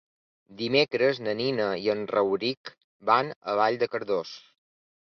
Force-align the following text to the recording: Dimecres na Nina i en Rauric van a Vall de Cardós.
Dimecres 0.61 1.19
na 1.25 1.35
Nina 1.43 1.69
i 1.83 1.87
en 1.97 2.03
Rauric 2.15 2.75
van 3.13 3.33
a 3.41 3.59
Vall 3.63 3.81
de 3.85 3.93
Cardós. 3.97 4.37